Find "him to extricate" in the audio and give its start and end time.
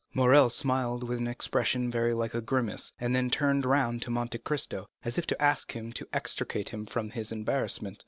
5.73-6.69